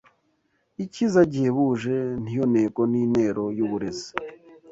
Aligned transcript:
Icyiza 0.83 1.21
gihebuje” 1.31 1.95
ni 2.23 2.31
yo 2.37 2.43
ntego 2.51 2.81
n’intero 2.91 3.43
y’uburezi, 3.57 4.09